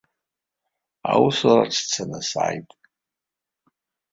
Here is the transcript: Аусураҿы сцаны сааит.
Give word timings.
Аусураҿы 1.11 1.75
сцаны 1.83 2.19
сааит. 2.29 2.69